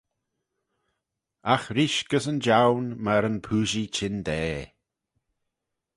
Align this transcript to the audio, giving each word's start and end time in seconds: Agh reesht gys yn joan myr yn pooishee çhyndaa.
Agh 1.53 1.67
reesht 1.75 2.05
gys 2.11 2.25
yn 2.31 2.39
joan 2.45 2.85
myr 3.03 3.23
yn 3.29 3.37
pooishee 3.45 3.91
çhyndaa. 3.95 4.59